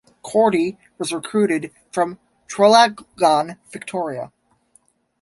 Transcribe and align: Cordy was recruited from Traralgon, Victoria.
Cordy 0.23 0.79
was 0.97 1.13
recruited 1.13 1.71
from 1.91 2.17
Traralgon, 2.49 3.59
Victoria. 3.71 4.31